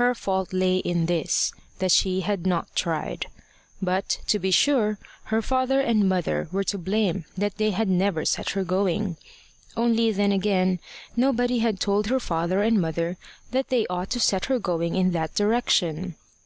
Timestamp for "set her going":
8.24-9.18, 14.20-14.94